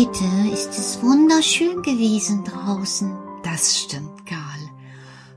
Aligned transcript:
Heute 0.00 0.50
ist 0.50 0.78
es 0.78 1.02
wunderschön 1.02 1.82
gewesen 1.82 2.42
draußen. 2.42 3.18
Das 3.42 3.78
stimmt, 3.78 4.24
Karl. 4.24 4.70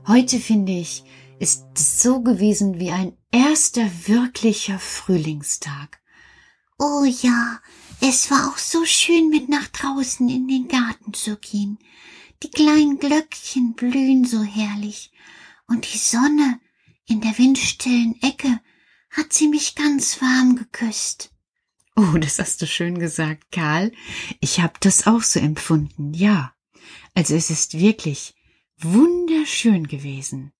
Heute 0.06 0.40
finde 0.40 0.72
ich, 0.72 1.04
ist 1.38 1.66
es 1.74 2.00
so 2.00 2.22
gewesen 2.22 2.80
wie 2.80 2.90
ein 2.90 3.14
erster 3.30 3.86
wirklicher 4.06 4.78
Frühlingstag. 4.78 6.00
Oh 6.78 7.04
ja, 7.04 7.60
es 8.00 8.30
war 8.30 8.48
auch 8.48 8.56
so 8.56 8.86
schön 8.86 9.28
mit 9.28 9.50
nach 9.50 9.68
draußen 9.68 10.26
in 10.30 10.48
den 10.48 10.66
Garten 10.66 11.12
zu 11.12 11.36
gehen. 11.36 11.78
Die 12.42 12.50
kleinen 12.50 12.98
Glöckchen 12.98 13.74
blühen 13.74 14.24
so 14.24 14.42
herrlich 14.42 15.12
und 15.68 15.92
die 15.92 15.98
Sonne 15.98 16.58
in 17.04 17.20
der 17.20 17.36
windstillen 17.36 18.14
Ecke 18.22 18.62
hat 19.10 19.30
sie 19.30 19.48
mich 19.48 19.74
ganz 19.74 20.22
warm 20.22 20.56
geküsst. 20.56 21.33
Oh, 21.96 22.18
das 22.18 22.40
hast 22.40 22.60
du 22.60 22.66
schön 22.66 22.98
gesagt, 22.98 23.52
Karl. 23.52 23.92
Ich 24.40 24.60
habe 24.60 24.74
das 24.80 25.06
auch 25.06 25.22
so 25.22 25.38
empfunden, 25.38 26.12
ja. 26.12 26.52
Also 27.14 27.36
es 27.36 27.50
ist 27.50 27.78
wirklich 27.78 28.34
wunderschön 28.78 29.86
gewesen. 29.86 30.52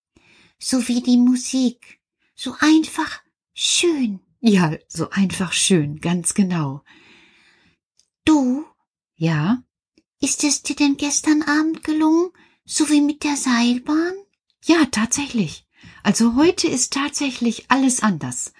So 0.60 0.86
wie 0.86 1.02
die 1.02 1.16
Musik. 1.16 2.00
So 2.36 2.54
einfach 2.60 3.20
schön. 3.52 4.20
Ja, 4.40 4.76
so 4.86 5.10
einfach 5.10 5.52
schön, 5.52 6.00
ganz 6.00 6.34
genau. 6.34 6.82
Du? 8.24 8.64
Ja? 9.16 9.62
Ist 10.20 10.44
es 10.44 10.62
dir 10.62 10.76
denn 10.76 10.96
gestern 10.96 11.42
Abend 11.42 11.82
gelungen, 11.82 12.30
so 12.64 12.88
wie 12.90 13.00
mit 13.00 13.24
der 13.24 13.36
Seilbahn? 13.36 14.14
Ja, 14.64 14.84
tatsächlich. 14.86 15.66
Also 16.02 16.36
heute 16.36 16.68
ist 16.68 16.92
tatsächlich 16.92 17.70
alles 17.70 18.02
anders. 18.02 18.52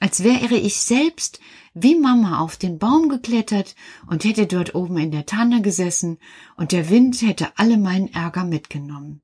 Als 0.00 0.24
wäre 0.24 0.56
ich 0.56 0.76
selbst 0.76 1.40
wie 1.74 1.94
Mama 1.94 2.40
auf 2.40 2.56
den 2.56 2.78
Baum 2.78 3.08
geklettert 3.08 3.76
und 4.06 4.24
hätte 4.24 4.46
dort 4.46 4.74
oben 4.74 4.96
in 4.96 5.12
der 5.12 5.26
Tanne 5.26 5.62
gesessen 5.62 6.18
und 6.56 6.72
der 6.72 6.88
Wind 6.88 7.20
hätte 7.22 7.56
alle 7.56 7.76
meinen 7.76 8.12
Ärger 8.12 8.44
mitgenommen. 8.44 9.22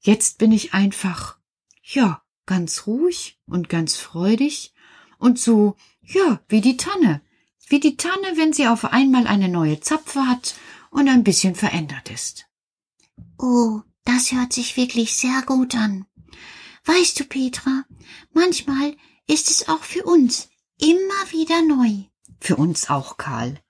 Jetzt 0.00 0.38
bin 0.38 0.52
ich 0.52 0.74
einfach, 0.74 1.38
ja, 1.82 2.22
ganz 2.46 2.86
ruhig 2.86 3.40
und 3.46 3.68
ganz 3.68 3.96
freudig 3.96 4.72
und 5.18 5.38
so, 5.38 5.76
ja, 6.02 6.40
wie 6.48 6.60
die 6.60 6.76
Tanne. 6.76 7.20
Wie 7.68 7.80
die 7.80 7.96
Tanne, 7.96 8.36
wenn 8.36 8.52
sie 8.52 8.68
auf 8.68 8.84
einmal 8.84 9.26
eine 9.26 9.48
neue 9.48 9.80
Zapfe 9.80 10.26
hat 10.26 10.54
und 10.90 11.08
ein 11.08 11.24
bisschen 11.24 11.54
verändert 11.54 12.10
ist. 12.10 12.46
Oh, 13.38 13.80
das 14.04 14.32
hört 14.32 14.52
sich 14.52 14.76
wirklich 14.76 15.14
sehr 15.14 15.42
gut 15.42 15.74
an. 15.74 16.06
Weißt 16.84 17.18
du, 17.18 17.24
Petra, 17.24 17.84
manchmal 18.32 18.96
ist 19.26 19.50
es 19.50 19.68
auch 19.68 19.82
für 19.82 20.04
uns 20.04 20.48
immer 20.78 21.30
wieder 21.30 21.62
neu. 21.62 22.04
Für 22.40 22.56
uns 22.56 22.90
auch, 22.90 23.16
Karl. 23.16 23.60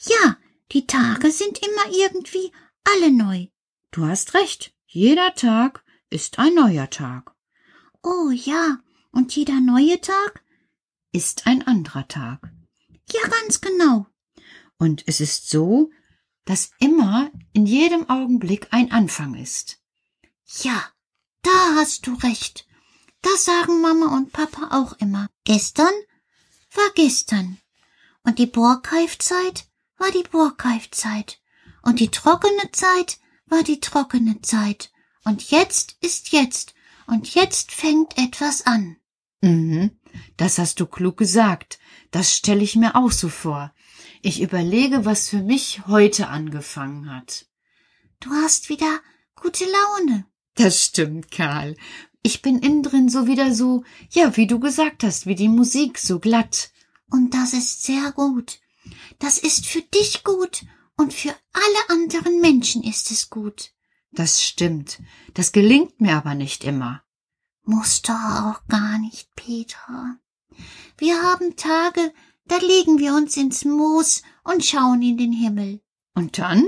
Ja, 0.00 0.36
die 0.72 0.86
Tage 0.86 1.30
sind 1.30 1.58
immer 1.58 1.94
irgendwie 1.94 2.52
alle 2.84 3.10
neu. 3.10 3.46
Du 3.90 4.06
hast 4.06 4.34
recht. 4.34 4.74
Jeder 4.86 5.34
Tag 5.34 5.84
ist 6.10 6.38
ein 6.38 6.54
neuer 6.54 6.88
Tag. 6.88 7.34
Oh 8.02 8.30
ja, 8.30 8.78
und 9.12 9.34
jeder 9.34 9.60
neue 9.60 10.00
Tag 10.00 10.42
ist 11.12 11.46
ein 11.46 11.66
anderer 11.66 12.06
Tag. 12.08 12.50
Ja, 13.12 13.28
ganz 13.28 13.60
genau. 13.60 14.06
Und 14.78 15.04
es 15.06 15.20
ist 15.20 15.50
so, 15.50 15.90
dass 16.44 16.70
immer 16.78 17.30
in 17.52 17.66
jedem 17.66 18.08
Augenblick 18.08 18.68
ein 18.70 18.92
Anfang 18.92 19.34
ist. 19.34 19.82
Ja, 20.62 20.92
da 21.42 21.74
hast 21.76 22.06
du 22.06 22.14
recht. 22.14 22.67
Das 23.22 23.44
sagen 23.44 23.80
Mama 23.80 24.16
und 24.16 24.32
Papa 24.32 24.68
auch 24.70 24.92
immer. 24.94 25.28
Gestern 25.44 25.92
war 26.74 26.90
gestern. 26.94 27.58
Und 28.22 28.38
die 28.38 28.46
Borkeifzeit 28.46 29.66
war 29.96 30.10
die 30.10 30.28
Borkeifzeit. 30.30 31.40
Und 31.82 32.00
die 32.00 32.10
trockene 32.10 32.70
Zeit 32.72 33.18
war 33.46 33.62
die 33.62 33.80
trockene 33.80 34.40
Zeit. 34.42 34.92
Und 35.24 35.50
jetzt 35.50 35.96
ist 36.00 36.32
jetzt. 36.32 36.74
Und 37.06 37.34
jetzt 37.34 37.72
fängt 37.72 38.18
etwas 38.18 38.66
an. 38.66 38.96
Mhm, 39.40 39.98
das 40.36 40.58
hast 40.58 40.80
du 40.80 40.86
klug 40.86 41.16
gesagt. 41.16 41.78
Das 42.10 42.34
stelle 42.34 42.62
ich 42.62 42.76
mir 42.76 42.96
auch 42.96 43.12
so 43.12 43.28
vor. 43.28 43.72
Ich 44.22 44.40
überlege, 44.40 45.04
was 45.04 45.28
für 45.28 45.42
mich 45.42 45.86
heute 45.86 46.28
angefangen 46.28 47.14
hat. 47.14 47.46
Du 48.20 48.30
hast 48.30 48.68
wieder 48.68 49.00
gute 49.36 49.64
Laune. 49.64 50.26
Das 50.54 50.84
stimmt, 50.84 51.30
Karl. 51.30 51.76
Ich 52.22 52.42
bin 52.42 52.58
innen 52.58 52.82
drin 52.82 53.08
so 53.08 53.26
wieder 53.26 53.54
so, 53.54 53.84
ja, 54.10 54.36
wie 54.36 54.46
du 54.46 54.58
gesagt 54.58 55.04
hast, 55.04 55.26
wie 55.26 55.34
die 55.34 55.48
Musik, 55.48 55.98
so 55.98 56.18
glatt. 56.18 56.70
Und 57.10 57.34
das 57.34 57.52
ist 57.52 57.84
sehr 57.84 58.12
gut. 58.12 58.60
Das 59.18 59.38
ist 59.38 59.66
für 59.66 59.82
dich 59.82 60.24
gut 60.24 60.64
und 60.96 61.14
für 61.14 61.34
alle 61.52 61.90
anderen 62.00 62.40
Menschen 62.40 62.82
ist 62.82 63.10
es 63.10 63.30
gut. 63.30 63.72
Das 64.10 64.42
stimmt. 64.42 65.00
Das 65.34 65.52
gelingt 65.52 66.00
mir 66.00 66.16
aber 66.16 66.34
nicht 66.34 66.64
immer. 66.64 67.02
Muss 67.64 68.02
doch 68.02 68.14
auch 68.14 68.66
gar 68.66 68.98
nicht, 68.98 69.28
Petra. 69.36 70.18
Wir 70.96 71.22
haben 71.22 71.56
Tage, 71.56 72.12
da 72.46 72.56
legen 72.56 72.98
wir 72.98 73.14
uns 73.14 73.36
ins 73.36 73.64
Moos 73.64 74.22
und 74.42 74.64
schauen 74.64 75.02
in 75.02 75.18
den 75.18 75.32
Himmel. 75.32 75.80
Und 76.14 76.38
dann? 76.38 76.66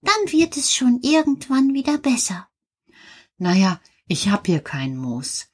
Dann 0.00 0.32
wird 0.32 0.56
es 0.56 0.74
schon 0.74 1.00
irgendwann 1.02 1.74
wieder 1.74 1.98
besser. 1.98 2.48
Naja, 3.38 3.80
ich 4.12 4.28
hab 4.28 4.46
hier 4.46 4.60
kein 4.60 4.96
Moos. 4.96 5.46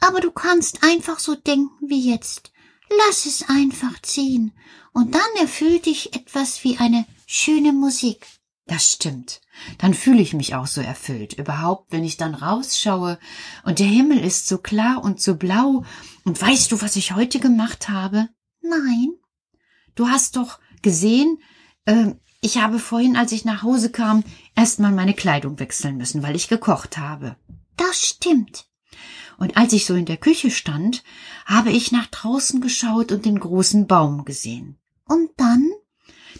Aber 0.00 0.20
du 0.20 0.30
kannst 0.30 0.82
einfach 0.82 1.18
so 1.18 1.34
denken 1.34 1.88
wie 1.88 2.10
jetzt. 2.10 2.52
Lass 3.06 3.26
es 3.26 3.48
einfach 3.48 4.00
ziehen, 4.02 4.52
und 4.92 5.14
dann 5.14 5.36
erfüllt 5.38 5.86
dich 5.86 6.14
etwas 6.16 6.64
wie 6.64 6.78
eine 6.78 7.06
schöne 7.26 7.72
Musik. 7.72 8.26
Das 8.66 8.90
stimmt. 8.92 9.40
Dann 9.78 9.94
fühle 9.94 10.20
ich 10.20 10.34
mich 10.34 10.54
auch 10.56 10.66
so 10.66 10.80
erfüllt. 10.80 11.34
Überhaupt, 11.34 11.92
wenn 11.92 12.02
ich 12.02 12.16
dann 12.16 12.34
rausschaue 12.34 13.18
und 13.64 13.78
der 13.78 13.86
Himmel 13.86 14.18
ist 14.18 14.48
so 14.48 14.58
klar 14.58 15.04
und 15.04 15.20
so 15.20 15.36
blau. 15.36 15.84
Und 16.24 16.40
weißt 16.40 16.72
du, 16.72 16.82
was 16.82 16.96
ich 16.96 17.14
heute 17.14 17.38
gemacht 17.38 17.88
habe? 17.88 18.28
Nein. 18.60 19.12
Du 19.94 20.08
hast 20.08 20.36
doch 20.36 20.58
gesehen, 20.82 21.38
äh, 21.84 22.14
ich 22.40 22.58
habe 22.58 22.78
vorhin, 22.78 23.16
als 23.16 23.32
ich 23.32 23.44
nach 23.44 23.62
Hause 23.62 23.90
kam, 23.90 24.24
erstmal 24.56 24.92
meine 24.92 25.14
Kleidung 25.14 25.58
wechseln 25.58 25.96
müssen, 25.96 26.22
weil 26.22 26.36
ich 26.36 26.48
gekocht 26.48 26.98
habe. 26.98 27.36
Das 27.78 28.06
stimmt. 28.06 28.66
Und 29.38 29.56
als 29.56 29.72
ich 29.72 29.86
so 29.86 29.94
in 29.94 30.04
der 30.04 30.16
Küche 30.16 30.50
stand, 30.50 31.02
habe 31.46 31.70
ich 31.70 31.92
nach 31.92 32.06
draußen 32.06 32.60
geschaut 32.60 33.12
und 33.12 33.24
den 33.24 33.38
großen 33.40 33.86
Baum 33.86 34.24
gesehen. 34.24 34.76
Und 35.06 35.30
dann? 35.36 35.70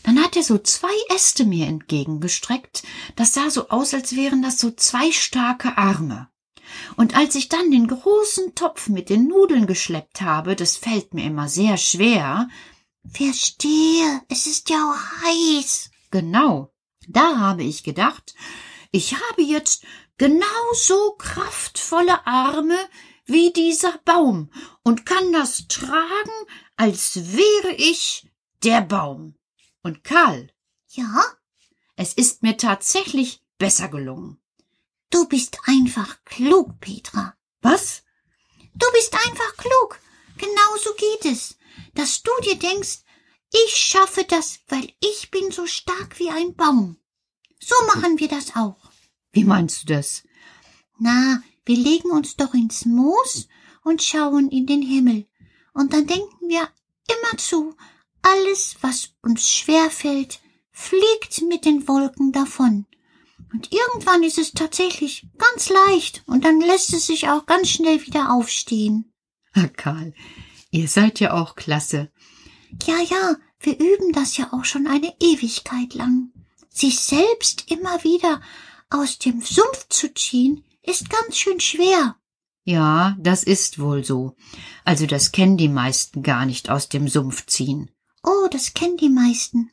Dann 0.03 0.23
hat 0.23 0.37
er 0.37 0.43
so 0.43 0.59
zwei 0.59 0.93
Äste 1.15 1.45
mir 1.45 1.67
entgegengestreckt. 1.67 2.83
Das 3.17 3.35
sah 3.35 3.51
so 3.51 3.69
aus, 3.69 3.95
als 3.95 4.17
wären 4.17 4.43
das 4.43 4.59
so 4.59 4.71
zwei 4.73 5.13
starke 5.13 5.79
Arme. 5.79 6.29
Und 6.97 7.17
als 7.17 7.35
ich 7.35 7.49
dann 7.49 7.71
den 7.71 7.87
großen 7.87 8.55
Topf 8.55 8.89
mit 8.89 9.09
den 9.09 9.29
Nudeln 9.29 9.67
geschleppt 9.67 10.21
habe, 10.21 10.57
das 10.57 10.77
fällt 10.77 11.15
mir 11.15 11.25
immer 11.25 11.49
sehr 11.49 11.77
schwer. 11.77 12.49
Verstehe, 13.11 14.23
es 14.29 14.47
ist 14.47 14.69
ja 14.71 14.77
auch 14.77 15.27
heiß. 15.27 15.91
Genau. 16.11 16.73
Da 17.07 17.39
habe 17.39 17.63
ich 17.63 17.85
gedacht, 17.85 18.35
ich 18.91 19.15
habe 19.15 19.43
jetzt 19.43 19.85
genauso 20.19 21.13
kraftvolle 21.13 22.27
Arme 22.27 22.79
wie 23.25 23.53
dieser 23.53 23.99
Baum 24.05 24.51
und 24.83 25.07
kann 25.07 25.33
das 25.33 25.69
tragen, 25.69 26.47
als 26.77 27.33
wäre 27.37 27.75
ich 27.77 28.29
der 28.63 28.81
Baum. 28.81 29.37
Und 29.83 30.05
Karl. 30.05 30.53
Ja? 30.89 31.25
Es 31.97 32.15
ist 32.15 32.43
mir 32.43 32.57
tatsächlich 32.57 33.43
besser 33.59 33.89
gelungen. 33.89 34.41
Du 35.11 35.27
bist 35.27 35.59
einfach 35.65 36.23
klug, 36.25 36.81
Petra. 36.81 37.37
Was? 37.61 38.03
Du 38.75 38.87
bist 38.93 39.15
einfach 39.15 39.57
klug. 39.57 39.99
Genau 40.37 40.77
so 40.83 40.95
geht 40.95 41.33
es. 41.33 41.57
Dass 41.95 42.23
du 42.23 42.31
dir 42.45 42.59
denkst, 42.59 43.01
ich 43.53 43.77
schaffe 43.77 44.25
das, 44.25 44.61
weil 44.69 44.93
ich 45.01 45.31
bin 45.31 45.51
so 45.51 45.67
stark 45.67 46.19
wie 46.19 46.31
ein 46.31 46.55
Baum. 46.55 46.99
So 47.61 47.75
machen 47.87 48.19
wir 48.19 48.29
das 48.29 48.55
auch. 48.55 48.88
Wie 49.33 49.45
meinst 49.45 49.83
du 49.83 49.95
das? 49.95 50.25
Na, 50.99 51.43
wir 51.65 51.77
legen 51.77 52.11
uns 52.11 52.37
doch 52.37 52.55
ins 52.55 52.85
Moos 52.85 53.49
und 53.85 54.03
schauen 54.03 54.51
in 54.51 54.67
den 54.67 54.83
Himmel. 54.83 55.27
Und 55.73 55.93
dann 55.93 56.07
denken 56.07 56.49
wir 56.49 56.69
immerzu, 57.09 57.75
alles, 58.23 58.77
was 58.81 59.15
uns 59.23 59.49
schwer 59.49 59.91
fällt, 59.91 60.41
fliegt 60.71 61.43
mit 61.49 61.65
den 61.65 61.87
Wolken 61.89 62.33
davon. 62.33 62.87
Und 63.53 63.73
irgendwann 63.73 64.23
ist 64.23 64.39
es 64.39 64.53
tatsächlich 64.53 65.27
ganz 65.39 65.71
leicht 65.71 66.23
und 66.27 66.45
dann 66.45 66.61
lässt 66.61 66.93
es 66.93 67.07
sich 67.07 67.29
auch 67.29 67.47
ganz 67.47 67.69
schnell 67.69 68.05
wieder 68.07 68.33
aufstehen. 68.33 69.13
Ah, 69.55 69.69
Karl, 69.69 70.13
ihr 70.71 70.89
seid 70.89 71.21
ja 71.21 71.33
auch 71.33 71.55
klasse. 71.55 72.11
Ja, 72.87 73.01
ja, 73.01 73.37
wir 73.61 73.79
üben 73.79 74.13
das 74.13 74.37
ja 74.37 74.53
auch 74.53 74.65
schon 74.65 74.87
eine 74.87 75.15
Ewigkeit 75.21 75.95
lang. 75.95 76.31
Sich 76.69 77.01
selbst 77.01 77.71
immer 77.71 78.05
wieder 78.05 78.43
aus 78.91 79.19
dem 79.19 79.41
Sumpf 79.41 79.89
zu 79.89 80.13
ziehen, 80.15 80.65
ist 80.83 81.11
ganz 81.11 81.37
schön 81.37 81.61
schwer. 81.61 82.17
Ja, 82.65 83.17
das 83.19 83.45
ist 83.45 83.79
wohl 83.79 84.05
so. 84.05 84.37
Also 84.85 85.07
das 85.07 85.33
kennen 85.33 85.57
die 85.57 85.69
meisten 85.69 86.23
gar 86.23 86.45
nicht 86.47 86.71
aus 86.71 86.89
dem 86.89 87.09
Sumpf 87.09 87.47
ziehen. 87.47 87.91
Oh, 88.23 88.49
das 88.51 88.75
kennen 88.75 88.97
die 88.97 89.09
meisten. 89.09 89.71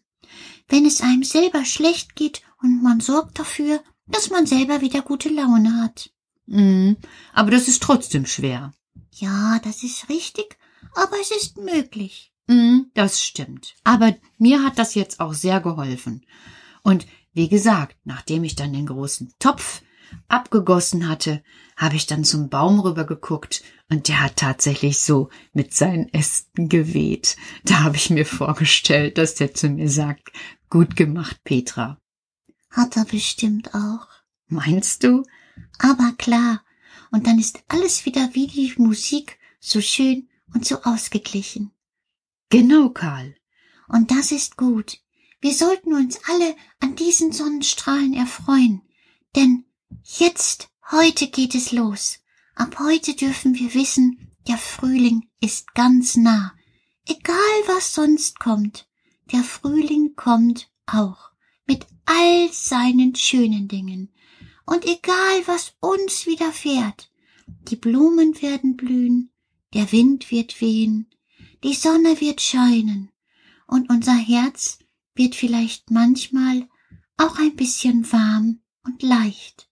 wenn 0.68 0.86
es 0.86 1.02
einem 1.02 1.24
selber 1.24 1.66
schlecht 1.66 2.16
geht 2.16 2.42
und 2.62 2.82
man 2.82 3.00
sorgt 3.00 3.38
dafür, 3.40 3.84
dass 4.08 4.30
man 4.30 4.46
selber 4.46 4.82
wieder 4.82 5.02
gute 5.02 5.30
Laune 5.30 5.82
hat. 5.82 6.10
Mm, 6.48 6.94
aber 7.34 7.52
das 7.52 7.68
ist 7.68 7.84
trotzdem 7.84 8.26
schwer. 8.26 8.74
Ja, 9.12 9.60
das 9.64 9.84
ist 9.84 10.10
richtig, 10.10 10.58
aber 10.94 11.16
es 11.22 11.32
ist 11.32 11.58
möglich. 11.58 12.32
Mm, 12.48 12.82
das 12.94 13.24
stimmt. 13.24 13.76
Aber 13.84 14.16
mir 14.38 14.64
hat 14.64 14.78
das 14.78 14.96
jetzt 14.96 15.20
auch 15.20 15.34
sehr 15.34 15.60
geholfen. 15.60 16.26
Und 16.84 17.08
wie 17.36 17.50
gesagt, 17.50 17.98
nachdem 18.06 18.46
ich 18.46 18.56
dann 18.56 18.72
den 18.72 18.86
großen 18.86 19.34
Topf 19.40 19.82
abgegossen 20.30 21.10
hatte, 21.10 21.44
habe 21.76 21.98
ich 21.98 22.08
dann 22.08 22.24
zum 22.24 22.48
Baum 22.50 22.80
rübergeguckt 22.80 23.62
und 23.90 24.08
der 24.08 24.22
hat 24.22 24.38
tatsächlich 24.38 25.00
so 25.00 25.30
mit 25.52 25.74
seinen 25.74 26.08
Ästen 26.14 26.70
geweht. 26.70 27.36
Da 27.66 27.84
habe 27.84 27.98
ich 27.98 28.10
mir 28.10 28.26
vorgestellt, 28.26 29.18
dass 29.18 29.36
der 29.36 29.54
zu 29.54 29.68
mir 29.68 29.90
sagt, 29.90 30.32
gut 30.70 30.96
gemacht, 30.96 31.44
Petra. 31.44 32.00
Hat 32.70 32.96
er 32.96 33.04
bestimmt 33.04 33.76
auch. 33.76 34.08
Meinst 34.48 35.04
du? 35.04 35.24
Aber 35.80 36.14
klar. 36.18 36.64
Und 37.12 37.28
dann 37.28 37.38
ist 37.38 37.64
alles 37.68 38.06
wieder 38.06 38.30
wie 38.34 38.48
die 38.48 38.74
Musik 38.78 39.40
so 39.60 39.82
schön 39.82 40.30
und 40.54 40.66
so 40.66 40.84
ausgeglichen. 40.84 41.72
Genau, 42.50 42.90
Karl. 42.90 43.36
Und 43.90 44.12
das 44.12 44.32
ist 44.32 44.56
gut. 44.56 45.00
Wir 45.46 45.54
sollten 45.54 45.94
uns 45.94 46.18
alle 46.28 46.56
an 46.80 46.96
diesen 46.96 47.32
Sonnenstrahlen 47.32 48.16
erfreuen. 48.16 48.82
Denn 49.36 49.66
jetzt, 50.02 50.70
heute 50.90 51.28
geht 51.28 51.54
es 51.54 51.72
los. 51.72 52.18
Ab 52.56 52.78
heute 52.80 53.14
dürfen 53.14 53.54
wir 53.54 53.76
wissen, 53.76 54.36
der 54.48 54.58
Frühling 54.58 55.30
ist 55.42 55.76
ganz 55.76 56.18
nah. 56.18 56.56
Egal 57.08 57.36
was 57.68 57.94
sonst 57.94 58.40
kommt, 58.40 58.90
der 59.34 59.44
Frühling 59.44 60.16
kommt 60.16 60.72
auch 60.88 61.30
mit 61.68 61.86
all 62.06 62.52
seinen 62.52 63.14
schönen 63.14 63.68
Dingen. 63.68 64.12
Und 64.66 64.84
egal 64.84 65.44
was 65.46 65.76
uns 65.80 66.26
widerfährt, 66.26 67.12
die 67.70 67.76
Blumen 67.76 68.42
werden 68.42 68.76
blühen, 68.76 69.30
der 69.76 69.92
Wind 69.92 70.32
wird 70.32 70.60
wehen, 70.60 71.08
die 71.64 71.76
Sonne 71.76 72.20
wird 72.20 72.42
scheinen 72.42 73.12
und 73.68 73.92
unser 73.92 74.16
Herz 74.16 74.80
wird 75.16 75.36
vielleicht 75.36 75.92
manchmal 75.92 76.68
auch 77.18 77.40
ein 77.40 77.56
bisschen 77.56 78.12
warm 78.12 78.62
und 78.84 79.02
leicht. 79.02 79.70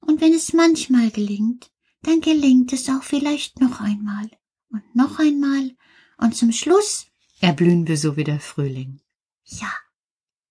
Und 0.00 0.20
wenn 0.20 0.32
es 0.32 0.52
manchmal 0.52 1.10
gelingt, 1.10 1.70
dann 2.02 2.20
gelingt 2.20 2.72
es 2.72 2.88
auch 2.88 3.02
vielleicht 3.02 3.60
noch 3.60 3.80
einmal 3.80 4.30
und 4.70 4.94
noch 4.94 5.18
einmal 5.18 5.76
und 6.18 6.36
zum 6.36 6.52
Schluss 6.52 7.06
erblühen 7.40 7.86
wir 7.86 7.98
so 7.98 8.16
wie 8.16 8.24
der 8.24 8.40
Frühling. 8.40 9.00
Ja. 9.44 9.72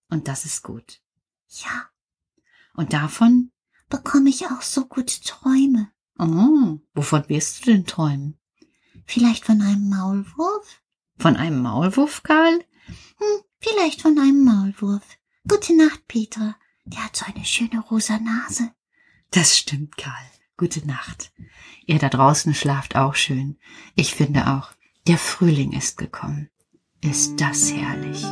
Und 0.09 0.27
das 0.27 0.45
ist 0.45 0.63
gut. 0.63 1.01
Ja. 1.47 1.89
Und 2.73 2.93
davon 2.93 3.51
bekomme 3.89 4.29
ich 4.29 4.45
auch 4.47 4.61
so 4.61 4.85
gute 4.85 5.21
Träume. 5.21 5.91
Oh, 6.17 6.79
wovon 6.93 7.27
wirst 7.29 7.65
du 7.65 7.71
denn 7.71 7.85
träumen? 7.85 8.37
Vielleicht 9.05 9.45
von 9.45 9.61
einem 9.61 9.89
Maulwurf? 9.89 10.81
Von 11.17 11.35
einem 11.35 11.61
Maulwurf, 11.61 12.23
Karl? 12.23 12.63
Hm, 13.17 13.41
vielleicht 13.65 14.01
von 14.01 14.17
einem 14.19 14.43
Maulwurf. 14.43 15.17
Gute 15.47 15.75
Nacht, 15.75 16.07
Petra. 16.07 16.55
Der 16.85 17.03
hat 17.03 17.15
so 17.15 17.25
eine 17.25 17.45
schöne 17.45 17.79
rosa 17.79 18.19
Nase. 18.19 18.71
Das 19.31 19.57
stimmt, 19.57 19.97
Karl. 19.97 20.13
Gute 20.57 20.85
Nacht. 20.87 21.31
Ihr 21.85 21.99
da 21.99 22.09
draußen 22.09 22.53
schlaft 22.53 22.95
auch 22.95 23.15
schön. 23.15 23.57
Ich 23.95 24.13
finde 24.15 24.47
auch, 24.47 24.71
der 25.07 25.17
Frühling 25.17 25.73
ist 25.73 25.97
gekommen. 25.97 26.49
Ist 27.01 27.41
das 27.41 27.73
herrlich. 27.73 28.23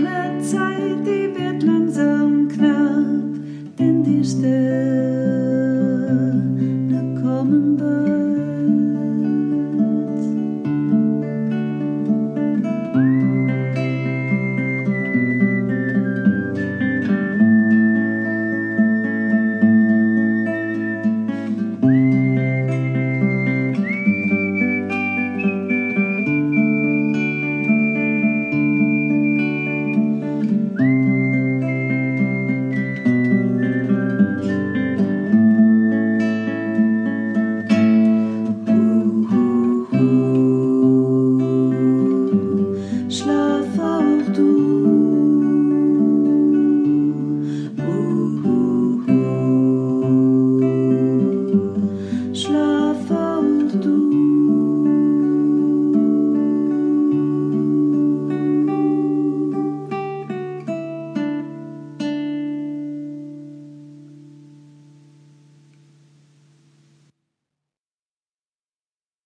Meine 0.00 0.40
Zeit, 0.40 1.04
die 1.04 1.34
wird 1.36 1.62
langsam 1.62 2.48
knapp, 2.48 3.76
denn 3.78 4.02
die 4.02 4.24
Stille. 4.24 4.81